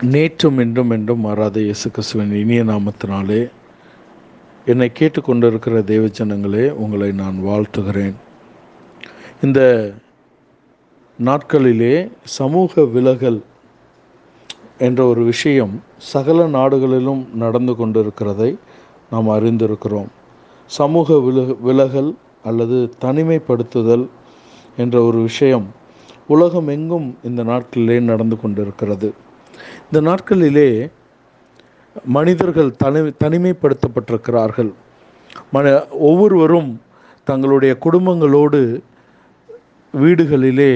நேற்றும் 0.00 0.60
இன்றும் 0.60 0.90
என்றும் 0.90 1.20
மாறாத 1.20 1.60
இயேசு 1.60 1.90
கிறிஸ்துவின் 1.90 2.32
இனிய 2.32 2.64
நாமத்தினாலே 2.64 3.50
என்னை 4.66 4.90
கேட்டுக்கொண்டிருக்கிற 4.98 6.08
ஜனங்களே 6.18 6.70
உங்களை 6.70 7.12
நான் 7.12 7.38
வாழ்த்துகிறேன். 7.44 8.14
இந்த 9.42 9.60
நாட்களிலே 11.18 12.10
சமூக 12.22 12.84
விலகல் 12.84 13.42
என்ற 14.78 15.06
ஒரு 15.06 15.24
விஷயம் 15.24 15.82
சகல 15.96 16.46
நாடுகளிலும் 16.46 17.28
நடந்து 17.34 17.72
கொண்டிருக்கிறதை 17.72 18.58
நாம் 19.10 19.28
அறிந்திருக்கிறோம். 19.28 20.10
சமூக 20.66 21.18
விலக 21.18 21.52
விலகல் 21.52 22.14
அல்லது 22.42 22.90
தனிமைப்படுத்துதல் 23.00 24.08
என்ற 24.76 25.02
ஒரு 25.02 25.20
விஷயம் 25.20 25.66
உலகம் 26.26 26.68
எங்கும் 26.68 27.18
இந்த 27.22 27.44
நாட்களிலே 27.44 28.00
நடந்து 28.00 28.40
கொண்டிருக்கிறது. 28.40 29.14
இந்த 29.84 30.00
நாட்களிலே 30.10 30.90
மனிதர்கள் 32.04 32.70
தனி 32.76 33.00
தனிமைப்படுத்தப்பட்டிருக்கிறார்கள். 33.22 34.72
மன 35.50 35.86
ஒவ்வொருவரும் 35.88 36.70
தங்களுடைய 37.24 37.78
குடும்பங்களோடு 37.84 38.82
வீடுகளிலே 39.94 40.72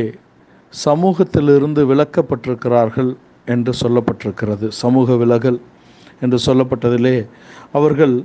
சமூகத்திலிருந்து 0.72 1.82
விலக்கப்பட்டிருக்கிறார்கள் 1.94 3.16
என்று 3.46 3.72
சொல்லப்பட்டிருக்கிறது. 3.80 4.68
சமூக 4.68 5.16
விலகல் 5.16 5.60
என்று 6.20 6.38
சொல்லப்பட்டதிலே 6.46 7.28
அவர்கள் 7.72 8.24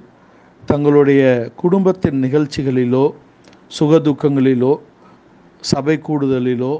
தங்களுடைய 0.65 1.51
குடும்பத்தின் 1.55 2.17
நிகழ்ச்சிகளிலோ 2.23 3.05
சுகதுக்கங்களிலோ 3.79 4.73
சபை 5.61 5.99
கூடுதலிலோ 6.07 6.73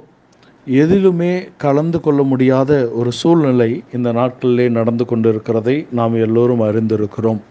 எதிலுமே 0.68 1.48
கலந்து 1.58 2.02
கொள்ள 2.02 2.24
முடியாத 2.24 2.90
ஒரு 2.90 3.12
சூழ்நிலை 3.12 3.84
இந்த 3.94 4.14
நாட்களிலே 4.14 4.70
நடந்து 4.70 5.06
கொண்டிருக்கிறதை 5.10 5.86
நாம் 5.92 6.16
எல்லோரும் 6.16 6.62
அறிந்திருக்கிறோம். 6.62 7.42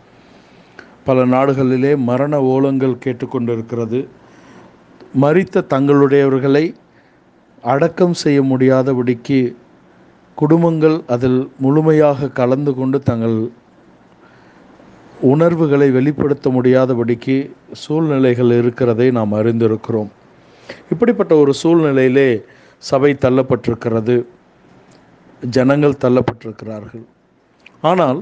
பல 1.04 1.24
நாடுகளிலே 1.26 1.96
மரண 1.96 2.40
ஓலங்கள் 2.40 2.96
கேட்டுக்கொண்டிருக்கிறது. 3.04 4.06
மறித்த 5.20 5.64
தங்களுடையவர்களை 5.74 6.74
அடக்கம் 7.62 8.14
செய்ய 8.14 8.42
முடியாதபடிக்கு 8.42 9.54
குடும்பங்கள் 10.34 11.00
அதில் 11.06 11.50
முழுமையாக 11.58 12.28
கலந்து 12.28 12.74
கொண்டு 12.74 13.00
தங்கள் 13.00 13.50
உணர்வுகளை 15.20 15.90
வெளிப்படுத்த 15.90 16.50
முடியாதபடிக்கு 16.50 17.50
சூழ்நிலைகள் 17.72 18.50
இருக்கிறதை 18.50 19.10
நாம் 19.10 19.32
அறிந்திருக்கிறோம். 19.32 20.08
இப்படிப்பட்ட 20.90 21.34
ஒரு 21.34 21.52
சூழ்நிலையிலே 21.62 22.42
சபை 22.88 23.10
தள்ளப்பட்டிருக்கிறது 23.24 24.16
ஜனங்கள் 25.56 26.00
தள்ளப்பட்டிருக்கிறார்கள். 26.04 27.04
ஆனால் 27.90 28.18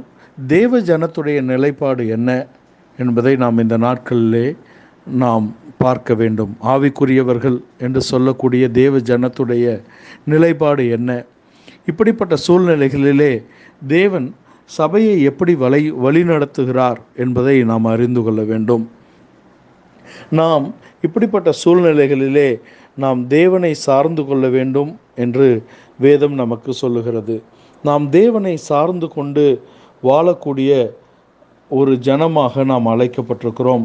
தேவ 0.47 0.81
ஜனத்துடைய 0.91 1.39
நிலைப்பாடு 1.53 2.03
என்ன 2.17 2.31
என்பதை 2.99 3.33
நாம் 3.43 3.63
இந்த 3.65 3.77
நாட்களிலே 3.79 4.47
நாம் 5.23 5.47
பார்க்க 5.79 6.15
வேண்டும். 6.15 6.53
ஆவிக்குரியவர்கள் 6.73 7.59
என்று 7.79 8.01
சொல்லக்கூடிய 8.11 8.65
தேவ 8.81 8.99
ஜனத்துடைய 9.11 9.67
நிலைப்பாடு 10.25 10.85
என்ன? 10.97 11.11
இப்படிப்பட்ட 11.87 12.35
சூழ்நிலைகளிலே 12.47 13.33
தேவன் 13.87 14.29
சபையை 14.65 15.17
எப்படி 15.31 15.53
வழி 15.55 15.83
வழிநடத்துகிறார் 16.05 17.01
என்பதை 17.17 17.57
நாம் 17.71 17.87
அறிந்து 17.95 18.23
கொள்ள 18.23 18.41
வேண்டும். 18.43 18.85
நாம் 20.31 20.65
இப்படிப்பட்ட 21.07 21.51
சூழ்நிலைகளிலே 21.65 22.49
நாம் 23.03 23.21
தேவனை 23.27 23.73
சார்ந்து 23.87 24.23
கொள்ள 24.27 24.45
வேண்டும் 24.57 24.91
என்று 25.25 25.49
வேதம் 26.05 26.35
நமக்கு 26.43 26.71
சொல்லுகிறது. 26.83 27.37
நாம் 27.85 28.05
தேவனை 28.19 28.55
சார்ந்து 28.71 29.09
கொண்டு 29.09 29.45
வாழக்கூடிய 30.03 30.73
ஒரு 31.71 31.93
ஜனமாக 32.09 32.65
நாம் 32.73 32.87
அழைக்கப்பட்டிருக்கிறோம். 32.87 33.85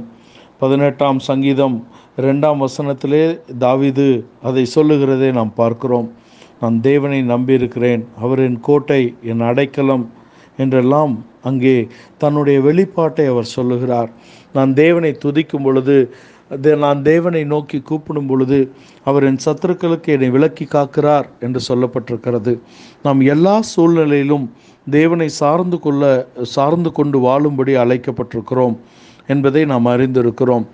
பதினெட்டாம் 0.61 1.19
சங்கீதம் 1.29 1.77
ரெண்டாம் 2.25 2.59
வசனத்திலே 2.65 3.23
தாவிது 3.63 4.09
அதை 4.49 4.63
சொல்லுகிறதை 4.75 5.29
நாம் 5.39 5.53
பார்க்கிறோம். 5.61 6.07
நான் 6.61 6.77
தேவனை 6.89 7.19
நம்பியிருக்கிறேன் 7.33 8.03
அவர் 8.23 8.41
என் 8.47 8.59
கோட்டை 8.59 9.01
என் 9.31 9.43
அடைக்கலம் 9.49 10.05
என்றெல்லாம் 10.63 11.13
அங்கே 11.49 11.75
தன்னுடைய 12.21 12.57
வெளிப்பாட்டை 12.67 13.25
அவர் 13.31 13.53
சொல்லுகிறார். 13.57 14.09
நான் 14.55 14.71
தேவனை 14.83 15.11
துதிக்கும் 15.25 15.65
பொழுது 15.67 15.97
நான் 16.57 17.01
தேவனை 17.01 17.43
நோக்கி 17.43 17.79
கூப்பிடும் 17.79 18.27
பொழுது 18.27 18.71
அவர் 19.03 19.23
என் 19.23 19.39
சத்துருக்களுக்கு 19.45 20.07
என்னை 20.07 20.29
விலக்கி 20.29 20.65
காக்கிறார் 20.65 21.25
என்று 21.39 21.59
சொல்லப்பட்டிருக்கிறது. 21.67 22.59
நாம் 23.03 23.21
எல்லா 23.21 23.61
சூழ்நிலையிலும் 23.61 24.53
தேவனை 24.89 25.27
சார்ந்து 25.27 25.79
கொள்ள 25.79 26.27
சார்ந்து 26.41 26.91
கொண்டு 26.91 27.19
வாழும்படி 27.19 27.75
அழைக்கப்பட்டிருக்கிறோம் 27.75 28.77
என்பதை 29.27 29.65
நாம் 29.65 29.85
அறிந்திருக்கிறோம். 29.85 30.65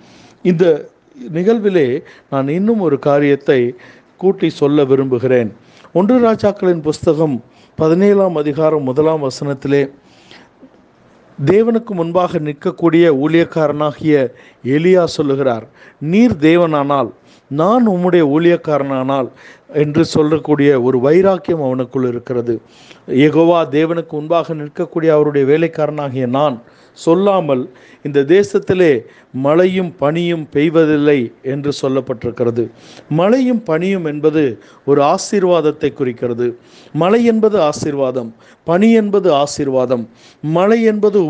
இந்த 0.42 0.88
நிகழ்விலே 1.32 2.02
நான் 2.30 2.48
இன்னும் 2.48 2.80
ஒரு 2.80 2.98
காரியத்தை 2.98 3.74
கூட்டி 4.16 4.48
சொல்ல 4.50 4.84
விரும்புகிறேன். 4.84 5.52
ஒன்று 5.92 6.32
ராஜாக்களின் 6.32 6.82
புஸ்தகம் 6.82 7.42
பதினேழாம் 7.74 8.36
அதிகாரம் 8.36 8.82
முதலாம் 8.82 9.22
வசனத்திலே 9.22 9.90
தேவனுக்கு 11.44 11.92
முன்பாக 11.94 12.38
நிற்கக்கூடிய 12.38 13.04
ஊழியக்காரனாகிய 13.18 14.14
எலியா 14.64 15.04
சொல்லுகிறார் 15.04 15.66
நீர் 16.00 16.34
தேவனானால் 16.40 17.10
நான் 17.50 17.86
உம்முடைய 17.86 18.24
ஊழியக்காரனானால் 18.30 19.28
என்று 19.74 20.04
சொல்லக்கூடிய 20.04 20.82
ஒரு 20.82 21.00
வைராக்கியம் 21.00 21.62
அவனுக்குள் 21.62 22.08
இருக்கிறது. 22.08 22.60
எகோவா 23.08 23.60
தேவனுக்கு 23.70 24.10
முன்பாக 24.10 24.54
நிற்கக்கூடிய 24.54 25.08
அவருடைய 25.08 25.44
வேலைக்காரனாகிய 25.46 26.26
நான் 26.26 26.62
சொல்லாமல் 26.92 27.70
இந்த 28.02 28.20
தேசத்திலே 28.20 28.92
மழையும் 29.32 29.94
பனியும் 29.98 30.48
பெய்வதில்லை 30.52 31.32
என்று 31.42 31.70
சொல்லப்பட்டிருக்கிறது. 31.82 32.70
மழையும் 33.08 33.62
பனியும் 33.62 34.04
என்பது 34.04 34.42
ஒரு 34.84 35.02
ஆசீர்வாதத்தை 35.02 35.92
குறிக்கிறது. 35.92 36.58
மழை 36.92 37.24
என்பது 37.24 37.60
ஆசீர்வாதம் 37.60 38.34
பனி 38.64 38.92
என்பது 38.92 39.28
ஆசீர்வாதம். 39.34 40.08
மழை 40.42 40.82
என்பது 40.82 41.20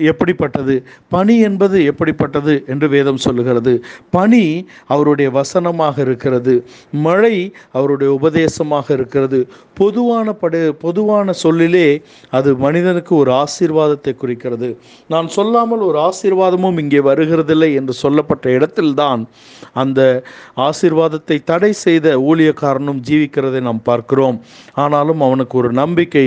எப்படிப்பட்டது? 0.00 0.74
பனி 1.08 1.38
என்பது 1.38 1.84
எப்படிப்பட்டது 1.84 2.64
என்று 2.66 2.88
வேதம் 2.88 3.16
சொல்லுகிறது. 3.16 3.84
பனி 4.10 4.66
அவருடைய 4.86 5.30
வசனமாக 5.30 6.00
இருக்கிறது. 6.00 6.66
மழை 6.90 7.17
அவருடைய 7.72 8.10
உபதேசமாக 8.12 8.86
இருக்கிறது. 8.92 9.38
பொதுவான 9.74 10.32
படு 10.32 10.60
பொதுவான 10.80 11.32
சொல்லிலே 11.32 11.88
அது 12.30 12.56
மனிதனுக்கு 12.56 13.16
ஒரு 13.16 13.32
ஆசீர்வாதத்தை 13.32 14.14
குறிக்கிறது. 14.16 14.70
நான் 15.08 15.28
சொல்லாமல் 15.28 15.80
ஒரு 15.80 15.98
ஆசீர்வாதமும் 15.98 16.78
இங்கே 16.78 16.98
வருகிறதில்லை 16.98 17.70
என்று 17.74 17.92
சொல்லப்பட்ட 17.92 18.50
இடத்தில்தான் 18.50 19.22
அந்த 19.72 20.00
ஆசீர்வாதத்தை 20.56 21.38
தடை 21.44 21.72
செய்த 21.72 22.16
ஊழியக்காரனும் 22.30 23.02
ஜீவிக்கிறதை 23.08 23.60
நாம் 23.60 23.82
பார்க்கிறோம். 23.82 24.38
ஆனாலும் 24.74 25.20
அவனுக்கு 25.20 25.58
ஒரு 25.58 25.72
நம்பிக்கை 25.72 26.26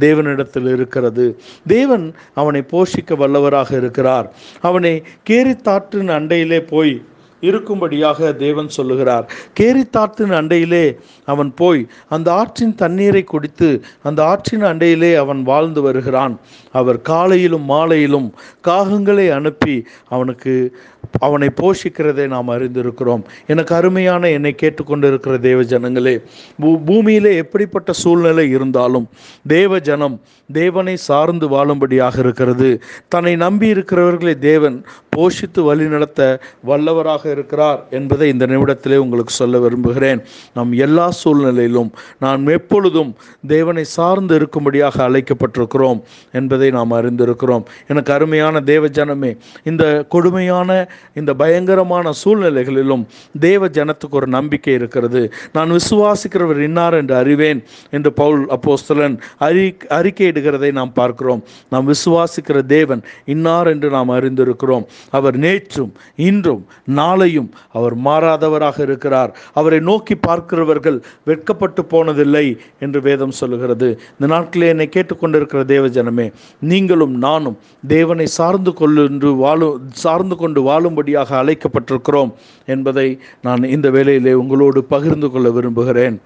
தேவனிடத்தில் 0.00 0.70
இருக்கிறது. 0.72 1.26
தேவன் 1.66 2.06
அவனை 2.34 2.62
போஷிக்க 2.72 3.14
வல்லவராக 3.22 3.70
இருக்கிறார். 3.76 4.28
அவனை 4.60 4.94
கேரித்தாற்றின் 5.30 6.10
அண்டையிலே 6.18 6.60
போய் 6.72 6.94
இருக்கும்படியாக 7.40 8.36
தேவன் 8.36 8.68
சொல்லுகிறார். 8.68 9.32
கேரித்தாற்றின் 9.60 10.34
அண்டையிலே 10.40 10.98
அவன் 11.24 11.54
போய் 11.54 11.86
அந்த 12.08 12.32
ஆற்றின் 12.32 12.74
தண்ணீரை 12.74 13.24
குடித்து 13.24 13.84
அந்த 14.02 14.24
ஆற்றின் 14.24 14.62
அண்டையிலே 14.62 15.14
அவன் 15.14 15.42
வாழ்ந்து 15.42 15.82
வருகிறான். 15.82 16.38
அவர் 16.72 17.00
காலையிலும் 17.00 17.64
மாலையிலும் 17.64 18.32
காகங்களை 18.64 19.30
அனுப்பி 19.30 19.86
அவனுக்கு 20.08 20.76
அவனை 21.18 21.48
போஷிக்கிறதை 21.60 22.26
நாம் 22.28 22.48
அறிந்திருக்கிறோம். 22.48 23.22
எனக்கு 23.46 23.74
அருமையான 23.74 24.28
என்னை 24.28 24.54
கேட்டுக்கொண்டிருக்கிற 24.62 25.38
தேவ 25.38 25.62
ஜனங்களே 25.62 26.22
பூ 26.60 26.78
பூமியிலே 26.84 27.36
எப்படிப்பட்ட 27.36 27.92
சூழ்நிலை 27.92 28.50
இருந்தாலும் 28.50 29.08
தேவ 29.46 29.80
ஜனம் 29.80 30.20
தேவனை 30.52 30.96
சார்ந்து 30.96 31.48
வாழும்படியாக 31.48 32.18
இருக்கிறது. 32.18 32.82
தன்னை 33.08 33.36
நம்பி 33.36 33.66
இருக்கிறவர்களை 33.68 34.38
தேவன் 34.38 34.84
போஷித்து 35.16 35.60
வழிநடத்த 35.68 36.20
வல்லவராக 36.68 37.30
இருக்கிறார் 37.30 37.80
என்பதை 37.90 38.28
இந்த 38.34 38.46
நிமிடத்திலே 38.46 38.96
உங்களுக்கு 38.96 39.34
சொல்ல 39.40 39.58
விரும்புகிறேன். 39.58 40.20
நம் 40.54 40.72
எல்லா 40.86 41.06
சூழ்நிலையிலும் 41.10 41.90
நாம் 42.18 42.46
எப்பொழுதும் 42.46 43.10
தேவனை 43.46 43.84
சார்ந்து 43.96 44.38
இருக்கும்படியாக 44.38 44.96
அழைக்கப்பட்டிருக்கிறோம் 45.08 46.00
என்பதை 46.32 46.70
நாம் 46.70 46.92
அறிந்திருக்கிறோம். 46.92 47.64
எனக்கு 47.88 48.12
அருமையான 48.12 48.60
தேவ 48.72 48.86
ஜனமே 48.98 49.32
இந்த 49.64 49.84
கொடுமையான 50.08 50.70
இந்த 51.14 51.34
பயங்கரமான 51.34 52.10
சூழ்நிலைகளிலும் 52.24 53.04
தேவ 53.40 53.68
ஜனத்துக்கு 53.68 54.18
ஒரு 54.20 54.26
நம்பிக்கை 54.26 54.74
இருக்கிறது. 54.74 55.22
நான் 55.52 55.70
விசுவாசிக்கிறவர் 55.70 56.60
இன்னார் 56.68 56.94
என்று 56.94 57.14
அறிவேன் 57.14 57.60
என்று 57.90 58.12
பவுல் 58.12 58.42
அப்போஸ்தலன் 58.56 59.16
அறி 59.38 59.64
அறிக்கையிடுகிறதை 59.98 60.70
நாம் 60.72 60.92
பார்க்கிறோம். 60.92 61.42
நாம் 61.70 61.88
விசுவாசிக்கிற 61.88 62.60
தேவன் 62.66 63.02
இன்னார் 63.24 63.66
என்று 63.66 63.88
நாம் 63.90 64.10
அறிந்திருக்கிறோம். 64.10 64.84
அவர் 65.10 65.38
நேற்றும் 65.38 65.90
இன்றும் 66.16 66.66
நாளையும் 66.94 67.48
அவர் 67.72 67.98
மாறாதவராக 67.98 68.80
இருக்கிறார். 68.80 69.36
அவரை 69.52 69.80
நோக்கி 69.80 70.14
பார்க்கிறவர்கள் 70.14 71.02
வெட்கப்பட்டு 71.24 71.82
போனதில்லை 71.82 72.56
என்று 72.80 73.00
வேதம் 73.00 73.30
சொல்லுகிறது. 73.30 74.00
இந்த 74.18 74.34
நாட்களே 74.34 74.66
என்னை 74.66 74.88
கேட்டுக்கொண்டிருக்கிற 74.96 75.64
தேவஜனமே 75.64 76.32
நீங்களும் 76.60 77.14
நானும் 77.14 77.58
தேவனை 77.86 78.26
சார்ந்து 78.26 78.70
கொள்ளு 78.70 79.34
வாழும் 79.36 79.82
சார்ந்து 79.90 80.36
கொண்டு 80.36 80.62
வாழும்படியாக 80.62 81.36
அழைக்கப்பட்டிருக்கிறோம் 81.42 82.32
என்பதை 82.66 83.20
நான் 83.42 83.62
இந்த 83.62 83.90
வேளையிலே 83.90 84.32
உங்களோடு 84.32 84.84
பகிர்ந்து 84.84 85.30
கொள்ள 85.30 85.50
விரும்புகிறேன். 85.50 86.20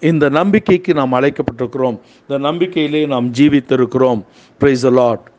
இந்த 0.00 0.28
நம்பிக்கைக்கு 0.28 0.94
நாம் 0.94 1.12
அழைக்கப்பட்டிருக்கிறோம். 1.12 2.00
இந்த 2.28 2.48
நம்பிக்கையிலே 2.48 3.06
நாம் 3.06 3.32
ஜீவித்திருக்கிறோம். 3.32 4.24
Price 4.58 4.86
lot 4.86 5.30